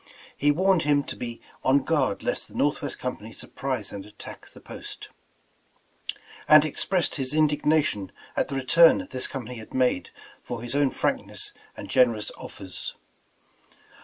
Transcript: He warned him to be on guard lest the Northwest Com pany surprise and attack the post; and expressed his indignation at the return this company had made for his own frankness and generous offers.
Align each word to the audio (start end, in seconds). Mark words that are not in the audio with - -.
He 0.35 0.49
warned 0.51 0.81
him 0.81 1.03
to 1.03 1.15
be 1.15 1.41
on 1.63 1.83
guard 1.83 2.23
lest 2.23 2.47
the 2.47 2.55
Northwest 2.55 2.97
Com 2.97 3.17
pany 3.17 3.35
surprise 3.35 3.91
and 3.91 4.03
attack 4.03 4.49
the 4.49 4.59
post; 4.59 5.09
and 6.47 6.65
expressed 6.65 7.17
his 7.17 7.35
indignation 7.35 8.11
at 8.35 8.47
the 8.47 8.55
return 8.55 9.07
this 9.11 9.27
company 9.27 9.57
had 9.57 9.75
made 9.75 10.09
for 10.41 10.63
his 10.63 10.73
own 10.73 10.89
frankness 10.89 11.53
and 11.77 11.87
generous 11.87 12.31
offers. 12.35 12.95